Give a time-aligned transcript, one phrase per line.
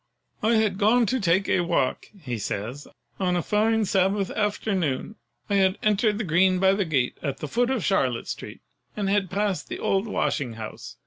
[0.41, 2.87] "I had gone to take a walk," he says,
[3.19, 5.15] "on a 6o PHYSICS fine Sabbath afternoon.
[5.47, 8.61] I had entered the Green by the gate at the foot of Charlotte Street
[8.97, 10.97] and had passed the old washing house.